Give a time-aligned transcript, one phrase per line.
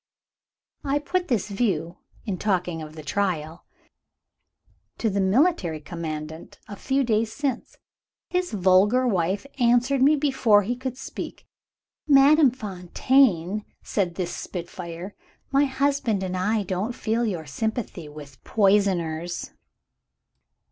[0.83, 3.65] "I put this view, in talking of the trial,
[4.97, 7.77] to the military commandant a few days since.
[8.27, 11.45] His vulgar wife answered me before he could speak.
[12.07, 15.13] 'Madame Fontaine,' said this spitfire,
[15.51, 19.51] 'my husband and I don't feel your sympathy with poisoners!'